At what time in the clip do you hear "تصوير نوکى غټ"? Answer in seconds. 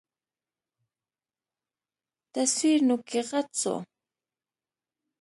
2.33-3.47